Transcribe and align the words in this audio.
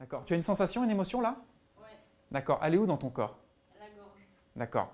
D'accord. 0.00 0.24
Tu 0.24 0.32
as 0.32 0.36
une 0.36 0.42
sensation, 0.42 0.82
une 0.82 0.90
émotion 0.90 1.20
là? 1.20 1.36
Ouais, 1.78 1.84
D'accord. 2.32 2.58
Elle 2.62 2.74
est 2.74 2.78
où 2.78 2.86
dans 2.86 2.96
ton 2.96 3.10
corps? 3.10 3.38
La 3.78 3.86
gorge. 3.90 4.26
D'accord. 4.56 4.90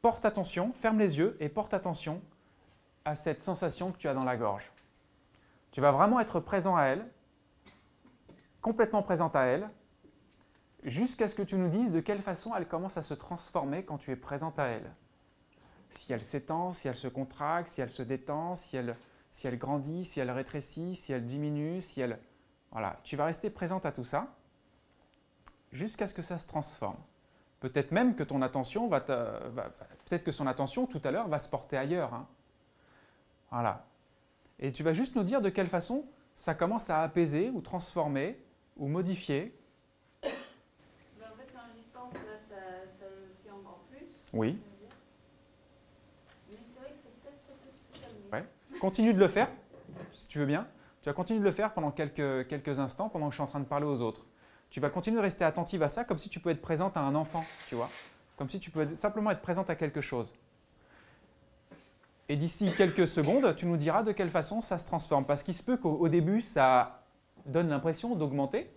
Porte 0.00 0.24
attention, 0.24 0.72
ferme 0.72 0.98
les 0.98 1.18
yeux 1.18 1.36
et 1.40 1.48
porte 1.48 1.74
attention 1.74 2.22
à 3.04 3.16
cette 3.16 3.42
sensation 3.42 3.90
que 3.90 3.98
tu 3.98 4.08
as 4.08 4.14
dans 4.14 4.24
la 4.24 4.36
gorge. 4.36 4.70
Tu 5.72 5.80
vas 5.80 5.90
vraiment 5.90 6.20
être 6.20 6.38
présent 6.38 6.76
à 6.76 6.84
elle, 6.84 7.06
complètement 8.62 9.02
présente 9.02 9.34
à 9.34 9.42
elle, 9.42 9.68
jusqu'à 10.84 11.28
ce 11.28 11.34
que 11.34 11.42
tu 11.42 11.56
nous 11.56 11.68
dises 11.68 11.92
de 11.92 12.00
quelle 12.00 12.22
façon 12.22 12.54
elle 12.54 12.68
commence 12.68 12.96
à 12.96 13.02
se 13.02 13.14
transformer 13.14 13.84
quand 13.84 13.98
tu 13.98 14.12
es 14.12 14.16
présente 14.16 14.58
à 14.58 14.66
elle. 14.66 14.94
Si 15.90 16.12
elle 16.12 16.22
s'étend, 16.22 16.72
si 16.72 16.86
elle 16.88 16.94
se 16.94 17.08
contracte, 17.08 17.68
si 17.68 17.80
elle 17.80 17.90
se 17.90 18.02
détend, 18.02 18.54
si 18.54 18.76
elle, 18.76 18.96
si 19.32 19.48
elle 19.48 19.58
grandit, 19.58 20.04
si 20.04 20.20
elle 20.20 20.30
rétrécit, 20.30 20.94
si 20.94 21.12
elle 21.12 21.24
diminue, 21.24 21.80
si 21.80 22.00
elle... 22.00 22.18
Voilà, 22.70 22.98
tu 23.02 23.16
vas 23.16 23.24
rester 23.26 23.50
présente 23.50 23.86
à 23.86 23.92
tout 23.92 24.04
ça 24.04 24.36
jusqu'à 25.72 26.06
ce 26.06 26.14
que 26.14 26.22
ça 26.22 26.38
se 26.38 26.46
transforme. 26.46 26.96
Peut-être 27.60 27.90
même 27.90 28.14
que 28.14 28.22
ton 28.22 28.42
attention 28.42 28.86
va, 28.86 29.00
peut-être 29.00 30.24
que 30.24 30.32
son 30.32 30.46
attention 30.46 30.86
tout 30.86 31.00
à 31.04 31.10
l'heure 31.10 31.28
va 31.28 31.38
se 31.38 31.48
porter 31.48 31.76
ailleurs. 31.76 32.12
hein. 32.14 32.26
Voilà. 33.50 33.86
Et 34.58 34.72
tu 34.72 34.82
vas 34.82 34.92
juste 34.92 35.16
nous 35.16 35.24
dire 35.24 35.40
de 35.40 35.48
quelle 35.48 35.68
façon 35.68 36.04
ça 36.34 36.54
commence 36.54 36.90
à 36.90 37.02
apaiser 37.02 37.50
ou 37.50 37.60
transformer 37.60 38.38
ou 38.76 38.88
modifier. 38.88 39.58
En 40.22 40.28
fait, 40.28 41.48
quand 41.52 41.60
j'y 41.74 41.82
pense, 41.92 42.12
là, 42.12 42.38
ça, 42.48 42.56
ça 42.98 43.06
le 43.06 43.34
fait 43.42 43.50
encore 43.50 43.80
plus. 43.90 44.06
Oui. 44.32 44.58
Mais 46.50 46.56
c'est 46.56 46.80
vrai 46.80 46.90
que 46.90 46.96
c'est 47.02 47.20
peut-être 47.22 47.40
ça 47.46 47.52
peut. 48.30 48.36
Ouais. 48.36 48.44
Continue 48.80 49.14
de 49.14 49.18
le 49.18 49.28
faire, 49.28 49.48
si 50.12 50.28
tu 50.28 50.38
veux 50.38 50.46
bien. 50.46 50.66
Tu 51.02 51.08
vas 51.08 51.14
continuer 51.14 51.40
de 51.40 51.44
le 51.44 51.52
faire 51.52 51.72
pendant 51.72 51.90
quelques, 51.90 52.48
quelques 52.48 52.78
instants, 52.80 53.08
pendant 53.08 53.26
que 53.28 53.32
je 53.32 53.36
suis 53.36 53.42
en 53.44 53.46
train 53.46 53.60
de 53.60 53.64
parler 53.64 53.86
aux 53.86 54.00
autres. 54.02 54.26
Tu 54.70 54.80
vas 54.80 54.90
continuer 54.90 55.16
de 55.16 55.22
rester 55.22 55.44
attentive 55.44 55.82
à 55.82 55.88
ça, 55.88 56.04
comme 56.04 56.16
si 56.16 56.28
tu 56.28 56.40
pouvais 56.40 56.54
être 56.54 56.62
présente 56.62 56.96
à 56.96 57.00
un 57.00 57.14
enfant, 57.14 57.44
tu 57.68 57.74
vois. 57.74 57.88
Comme 58.36 58.50
si 58.50 58.60
tu 58.60 58.70
pouvais 58.70 58.94
simplement 58.94 59.30
être 59.30 59.40
présente 59.40 59.70
à 59.70 59.74
quelque 59.74 60.00
chose. 60.00 60.34
Et 62.28 62.36
d'ici 62.36 62.72
quelques 62.76 63.06
secondes, 63.06 63.54
tu 63.56 63.66
nous 63.66 63.76
diras 63.76 64.02
de 64.02 64.12
quelle 64.12 64.30
façon 64.30 64.60
ça 64.60 64.78
se 64.78 64.86
transforme. 64.86 65.24
Parce 65.24 65.42
qu'il 65.42 65.54
se 65.54 65.62
peut 65.62 65.76
qu'au 65.76 65.92
au 65.92 66.08
début, 66.08 66.42
ça 66.42 67.04
donne 67.46 67.68
l'impression 67.68 68.16
d'augmenter, 68.16 68.70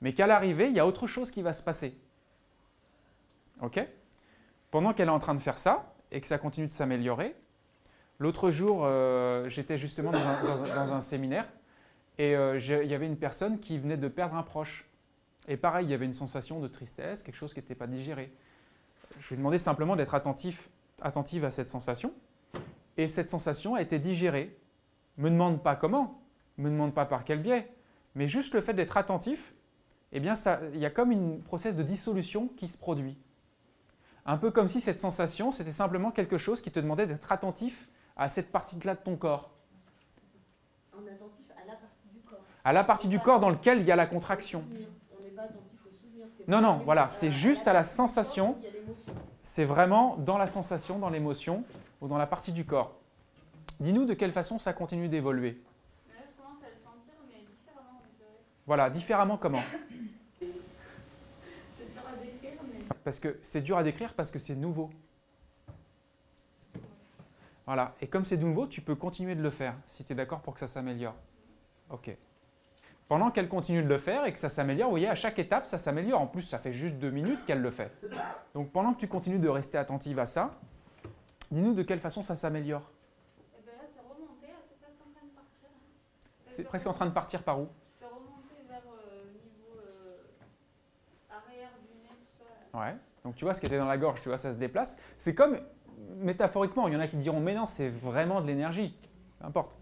mais 0.00 0.12
qu'à 0.12 0.26
l'arrivée, 0.26 0.66
il 0.66 0.74
y 0.74 0.80
a 0.80 0.86
autre 0.86 1.06
chose 1.06 1.30
qui 1.30 1.42
va 1.42 1.52
se 1.52 1.62
passer. 1.62 1.96
OK? 3.62 3.80
Pendant 4.70 4.92
qu'elle 4.92 5.08
est 5.08 5.12
en 5.12 5.18
train 5.18 5.34
de 5.34 5.40
faire 5.40 5.58
ça, 5.58 5.94
et 6.12 6.20
que 6.20 6.26
ça 6.26 6.38
continue 6.38 6.66
de 6.66 6.72
s'améliorer, 6.72 7.36
L'autre 8.20 8.50
jour, 8.50 8.82
euh, 8.84 9.48
j'étais 9.48 9.78
justement 9.78 10.12
dans 10.12 10.92
un 10.92 11.00
séminaire 11.00 11.46
et 12.20 12.36
euh, 12.36 12.58
il 12.58 12.90
y 12.90 12.94
avait 12.94 13.06
une 13.06 13.16
personne 13.16 13.60
qui 13.60 13.78
venait 13.78 13.96
de 13.96 14.06
perdre 14.06 14.36
un 14.36 14.42
proche. 14.42 14.86
Et 15.48 15.56
pareil, 15.56 15.86
il 15.86 15.90
y 15.90 15.94
avait 15.94 16.04
une 16.04 16.12
sensation 16.12 16.60
de 16.60 16.68
tristesse, 16.68 17.22
quelque 17.22 17.34
chose 17.34 17.54
qui 17.54 17.60
n'était 17.60 17.74
pas 17.74 17.86
digéré. 17.86 18.30
Je 19.18 19.28
lui 19.28 19.34
ai 19.34 19.38
demandé 19.38 19.56
simplement 19.56 19.96
d'être 19.96 20.14
attentif, 20.14 20.68
attentive 21.00 21.46
à 21.46 21.50
cette 21.50 21.70
sensation. 21.70 22.12
Et 22.98 23.08
cette 23.08 23.30
sensation 23.30 23.74
a 23.74 23.80
été 23.80 23.98
digérée. 23.98 24.54
Me 25.16 25.30
demande 25.30 25.62
pas 25.62 25.76
comment, 25.76 26.20
me 26.58 26.68
demande 26.68 26.92
pas 26.92 27.06
par 27.06 27.24
quel 27.24 27.40
biais, 27.40 27.72
mais 28.14 28.26
juste 28.26 28.52
le 28.52 28.60
fait 28.60 28.74
d'être 28.74 28.98
attentif, 28.98 29.54
eh 30.12 30.20
bien, 30.20 30.34
il 30.74 30.78
y 30.78 30.84
a 30.84 30.90
comme 30.90 31.12
une 31.12 31.40
process 31.40 31.74
de 31.74 31.82
dissolution 31.82 32.48
qui 32.58 32.68
se 32.68 32.76
produit. 32.76 33.16
Un 34.26 34.36
peu 34.36 34.50
comme 34.50 34.68
si 34.68 34.82
cette 34.82 35.00
sensation, 35.00 35.52
c'était 35.52 35.70
simplement 35.70 36.10
quelque 36.10 36.36
chose 36.36 36.60
qui 36.60 36.70
te 36.70 36.80
demandait 36.80 37.06
d'être 37.06 37.32
attentif 37.32 37.88
à 38.14 38.28
cette 38.28 38.52
partie-là 38.52 38.94
de 38.94 39.00
ton 39.00 39.16
corps, 39.16 39.50
est 41.06 41.12
attentif 41.12 41.46
à 41.56 41.66
la 41.66 41.74
partie 41.74 42.08
du 42.12 42.20
corps. 42.20 42.44
À 42.64 42.72
la 42.72 42.84
partie 42.84 43.08
du 43.08 43.18
corps 43.18 43.40
dans 43.40 43.50
laquelle 43.50 43.80
il 43.80 43.86
y 43.86 43.92
a 43.92 43.96
la 43.96 44.06
contraction. 44.06 44.64
Non, 46.48 46.60
non, 46.60 46.80
voilà, 46.84 47.08
c'est 47.08 47.30
juste 47.30 47.68
à 47.68 47.72
la 47.72 47.84
sensation. 47.84 48.56
C'est 49.42 49.64
vraiment 49.64 50.16
dans 50.16 50.38
la 50.38 50.46
sensation, 50.46 50.98
dans 50.98 51.10
l'émotion 51.10 51.64
ou 52.00 52.08
dans 52.08 52.18
la 52.18 52.26
partie 52.26 52.52
du 52.52 52.64
corps. 52.64 52.96
Dis-nous 53.78 54.04
de 54.04 54.14
quelle 54.14 54.32
façon 54.32 54.58
ça 54.58 54.72
continue 54.72 55.08
d'évoluer. 55.08 55.62
Voilà, 58.66 58.90
différemment 58.90 59.36
comment 59.36 59.62
C'est 60.38 60.46
dur 61.90 62.02
à 62.06 62.22
décrire, 62.22 62.60
mais. 62.72 62.84
Parce 63.02 63.18
que 63.18 63.38
c'est 63.42 63.62
dur 63.62 63.76
à 63.78 63.82
décrire 63.82 64.14
parce 64.14 64.30
que 64.30 64.38
c'est 64.38 64.54
nouveau. 64.54 64.90
Voilà, 67.66 67.94
et 68.00 68.06
comme 68.06 68.24
c'est 68.24 68.36
nouveau, 68.36 68.66
tu 68.66 68.80
peux 68.80 68.94
continuer 68.94 69.34
de 69.34 69.42
le 69.42 69.50
faire 69.50 69.74
si 69.86 70.04
tu 70.04 70.12
es 70.12 70.16
d'accord 70.16 70.40
pour 70.40 70.54
que 70.54 70.60
ça 70.60 70.66
s'améliore. 70.66 71.14
Ok. 71.88 72.16
Pendant 73.10 73.32
qu'elle 73.32 73.48
continue 73.48 73.82
de 73.82 73.88
le 73.88 73.98
faire 73.98 74.24
et 74.24 74.32
que 74.32 74.38
ça 74.38 74.48
s'améliore, 74.48 74.86
vous 74.86 74.92
voyez, 74.92 75.08
à 75.08 75.16
chaque 75.16 75.40
étape, 75.40 75.66
ça 75.66 75.78
s'améliore. 75.78 76.20
En 76.20 76.28
plus, 76.28 76.42
ça 76.42 76.58
fait 76.58 76.72
juste 76.72 76.94
deux 76.98 77.10
minutes 77.10 77.44
qu'elle 77.44 77.60
le 77.60 77.72
fait. 77.72 77.90
Donc 78.54 78.70
pendant 78.70 78.94
que 78.94 79.00
tu 79.00 79.08
continues 79.08 79.40
de 79.40 79.48
rester 79.48 79.78
attentive 79.78 80.20
à 80.20 80.26
ça, 80.26 80.60
dis-nous 81.50 81.74
de 81.74 81.82
quelle 81.82 81.98
façon 81.98 82.22
ça 82.22 82.36
s'améliore. 82.36 82.88
Et 83.58 83.62
ben 83.66 83.72
là, 83.72 83.88
c'est 83.92 84.00
remonté, 84.00 84.46
là, 84.46 84.60
c'est 84.62 84.78
presque 84.78 85.00
en 85.04 85.10
train 85.12 85.26
de 85.26 85.32
partir. 85.32 85.68
C'est 86.46 86.62
presque 86.62 86.86
en 86.86 86.92
train 86.92 87.06
de 87.06 87.10
partir 87.10 87.42
par 87.42 87.60
où? 87.60 87.66
C'est 87.98 88.06
remonté 88.06 88.54
vers 88.68 88.82
euh, 88.86 89.24
niveau 89.42 89.80
euh, 89.80 91.36
arrière 91.36 91.70
du 91.82 91.92
nez, 92.04 92.14
tout 92.14 92.44
ça. 92.44 92.78
Ouais. 92.78 92.94
Donc 93.24 93.34
tu 93.34 93.44
vois, 93.44 93.54
ce 93.54 93.60
qui 93.60 93.66
était 93.66 93.78
dans 93.78 93.86
la 93.86 93.98
gorge, 93.98 94.20
tu 94.20 94.28
vois, 94.28 94.38
ça 94.38 94.52
se 94.52 94.56
déplace. 94.56 94.96
C'est 95.18 95.34
comme, 95.34 95.58
métaphoriquement, 96.18 96.86
il 96.86 96.94
y 96.94 96.96
en 96.96 97.00
a 97.00 97.08
qui 97.08 97.16
diront, 97.16 97.40
mais 97.40 97.56
non, 97.56 97.66
c'est 97.66 97.88
vraiment 97.88 98.40
de 98.40 98.46
l'énergie. 98.46 98.96
Peu 99.40 99.46
importe. 99.46 99.72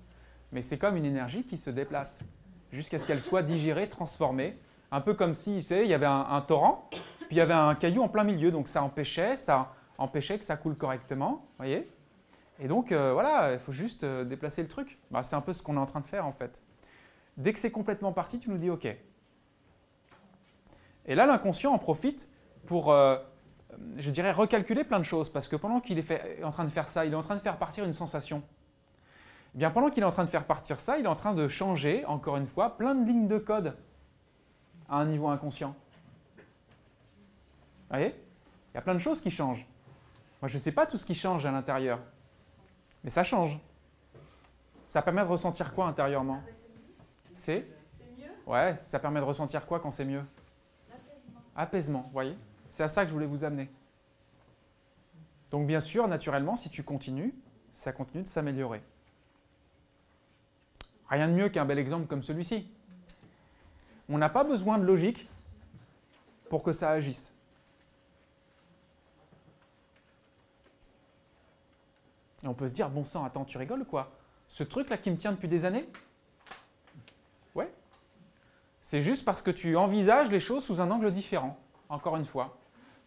Mais 0.51 0.63
c'est 0.63 0.79
comme 0.79 0.97
une 0.97 1.05
énergie 1.05 1.45
qui 1.45 1.59
se 1.59 1.69
déplace 1.69 2.25
jusqu'à 2.73 2.99
ce 2.99 3.07
qu'elle 3.07 3.21
soit 3.21 3.43
digérée, 3.43 3.89
transformée. 3.89 4.59
Un 4.91 5.01
peu 5.01 5.15
comme 5.15 5.35
si, 5.35 5.59
tu 5.59 5.63
sais, 5.65 5.85
il 5.85 5.89
y 5.89 5.95
avait 5.95 6.07
un, 6.07 6.41
torrent, 6.41 6.89
puis 6.91 7.01
il 7.33 7.37
y 7.37 7.41
avait 7.41 7.55
un 7.55 7.75
caillou 7.75 8.03
en 8.03 8.09
plein 8.09 8.25
milieu. 8.25 8.51
Donc 8.51 8.69
ça 8.69 8.83
empêchait, 8.83 9.37
ça 9.37 9.73
empêchait 9.99 10.39
que 10.39 10.45
ça 10.45 10.57
coule 10.57 10.77
correctement. 10.77 11.47
voyez 11.59 11.91
Et 12.59 12.69
donc, 12.69 12.93
euh, 12.93 13.13
voilà, 13.13 13.53
il 13.53 13.59
faut 13.59 13.73
juste 13.73 14.05
euh, 14.05 14.25
déplacer 14.25 14.63
le 14.63 14.69
truc. 14.69 14.99
Bah, 15.11 15.23
c'est 15.23 15.37
un 15.37 15.41
peu 15.41 15.53
ce 15.53 15.63
qu'on 15.63 15.77
est 15.77 15.81
en 15.81 15.87
train 15.87 16.01
de 16.01 16.07
faire, 16.07 16.27
en 16.27 16.33
fait. 16.33 16.63
Dès 17.37 17.53
que 17.53 17.59
c'est 17.59 17.71
complètement 17.71 18.13
parti, 18.13 18.39
tu 18.39 18.51
nous 18.51 18.59
dis 18.59 18.71
OK. 18.71 18.87
Et 21.07 21.15
là, 21.15 21.27
l'inconscient 21.27 21.73
en 21.73 21.79
profite 21.79 22.29
pour, 22.67 22.93
euh, 22.93 23.17
je 23.97 24.11
dirais, 24.11 24.33
recalculer 24.33 24.85
plein 24.85 24.99
de 24.99 25.05
choses. 25.05 25.31
Parce 25.31 25.49
que 25.49 25.57
pendant 25.57 25.81
qu'il 25.81 25.99
est 25.99 26.45
en 26.45 26.51
train 26.51 26.65
de 26.65 26.71
faire 26.71 26.89
ça, 26.89 27.05
il 27.05 27.13
est 27.13 27.17
en 27.17 27.23
train 27.23 27.37
de 27.37 27.41
faire 27.41 27.59
partir 27.59 27.85
une 27.85 27.95
sensation. 27.95 28.43
Bien, 29.59 29.73
pendant 29.73 29.91
qu'il 29.91 30.05
est 30.05 30.07
en 30.07 30.13
train 30.13 30.23
de 30.23 30.29
faire 30.29 30.45
partir 30.45 30.79
ça, 30.79 30.99
il 30.99 31.05
est 31.05 31.09
en 31.09 31.17
train 31.17 31.35
de 31.35 31.49
changer, 31.49 32.05
encore 32.05 32.37
une 32.37 32.47
fois, 32.47 32.77
plein 32.77 32.95
de 32.95 33.05
lignes 33.05 33.27
de 33.27 33.39
code 33.39 33.77
à 34.89 34.99
un 34.99 35.05
niveau 35.05 35.27
inconscient. 35.27 35.75
Vous 36.37 36.45
voyez? 37.91 38.15
Il 38.71 38.77
y 38.77 38.79
a 38.79 38.83
plein 38.83 38.95
de 38.95 39.01
choses 39.01 39.21
qui 39.21 39.33
changent. 39.33 39.67
Moi, 40.41 40.49
je 40.49 40.59
ne 40.59 40.63
sais 40.63 40.71
pas 40.71 40.87
tout 40.87 40.97
ce 40.97 41.05
qui 41.05 41.17
change 41.17 41.45
à 41.45 41.51
l'intérieur. 41.51 41.99
Mais 43.03 43.11
ça 43.11 43.25
change. 43.25 43.59
Ça 44.87 45.03
permet 45.03 45.23
de 45.23 45.29
ressentir 45.29 45.75
quoi 45.75 45.89
intérieurement? 45.89 46.41
C'est? 47.35 47.67
Ouais, 48.47 48.77
ça 48.77 49.01
permet 49.01 49.19
de 49.19 49.25
ressentir 49.25 49.67
quoi 49.67 49.81
quand 49.81 49.91
c'est 49.91 50.05
mieux? 50.05 50.23
Apaisement, 51.57 52.03
vous 52.03 52.13
voyez? 52.13 52.39
C'est 52.69 52.85
à 52.85 52.89
ça 52.89 53.03
que 53.03 53.09
je 53.09 53.13
voulais 53.13 53.27
vous 53.27 53.43
amener. 53.43 53.69
Donc 55.51 55.67
bien 55.67 55.81
sûr, 55.81 56.07
naturellement, 56.07 56.55
si 56.55 56.71
tu 56.71 56.85
continues, 56.85 57.35
ça 57.73 57.91
continue 57.93 58.23
de 58.23 58.29
s'améliorer. 58.29 58.85
Rien 61.09 61.29
de 61.29 61.33
mieux 61.33 61.49
qu'un 61.49 61.65
bel 61.65 61.79
exemple 61.79 62.07
comme 62.07 62.23
celui-ci. 62.23 62.69
On 64.09 64.19
n'a 64.19 64.29
pas 64.29 64.45
besoin 64.45 64.79
de 64.79 64.85
logique 64.85 65.29
pour 66.49 66.63
que 66.63 66.73
ça 66.73 66.91
agisse. 66.91 67.33
Et 72.43 72.47
on 72.47 72.55
peut 72.55 72.69
se 72.69 72.73
dire, 72.73 72.89
bon 72.89 73.05
sang, 73.05 73.25
attends, 73.25 73.45
tu 73.45 73.59
rigoles 73.59 73.85
quoi? 73.85 74.13
Ce 74.49 74.63
truc-là 74.63 74.97
qui 74.97 75.11
me 75.11 75.17
tient 75.17 75.33
depuis 75.33 75.49
des 75.49 75.65
années? 75.65 75.89
Ouais. 77.55 77.71
C'est 78.81 79.03
juste 79.03 79.25
parce 79.25 79.43
que 79.43 79.51
tu 79.51 79.77
envisages 79.77 80.31
les 80.31 80.41
choses 80.41 80.65
sous 80.65 80.81
un 80.81 80.91
angle 80.91 81.11
différent, 81.11 81.59
encore 81.89 82.17
une 82.17 82.27
fois. 82.27 82.57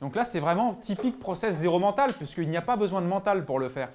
Donc 0.01 0.15
là, 0.15 0.25
c'est 0.25 0.39
vraiment 0.39 0.73
typique 0.73 1.19
process 1.19 1.55
zéro 1.55 1.79
mental, 1.79 2.11
puisqu'il 2.13 2.49
n'y 2.49 2.57
a 2.57 2.61
pas 2.61 2.75
besoin 2.75 3.01
de 3.01 3.07
mental 3.07 3.45
pour 3.45 3.59
le 3.59 3.69
faire. 3.69 3.89